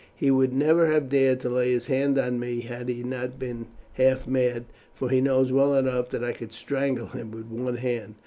He 0.15 0.31
would 0.31 0.51
never 0.51 0.87
have 0.87 1.09
dared 1.09 1.41
to 1.41 1.49
lay 1.49 1.69
his 1.71 1.85
hand 1.85 2.17
on 2.17 2.39
me 2.39 2.61
had 2.61 2.89
he 2.89 3.03
not 3.03 3.37
been 3.37 3.67
half 3.93 4.25
mad, 4.27 4.65
for 4.95 5.09
he 5.11 5.21
knows 5.21 5.51
well 5.51 5.75
enough 5.75 6.09
that 6.09 6.23
I 6.23 6.33
could 6.33 6.53
strangle 6.53 7.09
him 7.09 7.29
with 7.29 7.45
one 7.49 7.75
hand. 7.75 8.15